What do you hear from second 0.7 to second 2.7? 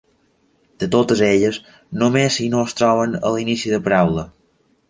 De totes elles, només i no